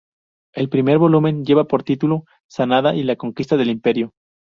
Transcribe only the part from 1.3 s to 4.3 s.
lleva por título: "Sanada y la Conquista del Imperio".